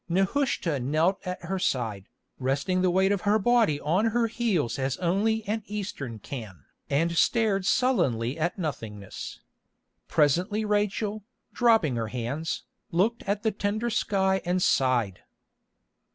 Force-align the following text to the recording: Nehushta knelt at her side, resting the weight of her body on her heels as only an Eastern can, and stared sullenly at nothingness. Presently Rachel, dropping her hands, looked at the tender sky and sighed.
Nehushta 0.09 0.79
knelt 0.79 1.19
at 1.27 1.43
her 1.45 1.59
side, 1.59 2.07
resting 2.39 2.81
the 2.81 2.89
weight 2.89 3.11
of 3.11 3.21
her 3.21 3.37
body 3.37 3.79
on 3.79 4.05
her 4.05 4.25
heels 4.25 4.79
as 4.79 4.97
only 4.97 5.43
an 5.47 5.61
Eastern 5.67 6.17
can, 6.17 6.65
and 6.89 7.15
stared 7.15 7.67
sullenly 7.67 8.35
at 8.39 8.57
nothingness. 8.57 9.41
Presently 10.07 10.65
Rachel, 10.65 11.23
dropping 11.53 11.97
her 11.97 12.07
hands, 12.07 12.63
looked 12.89 13.21
at 13.27 13.43
the 13.43 13.51
tender 13.51 13.91
sky 13.91 14.41
and 14.43 14.59
sighed. 14.59 15.19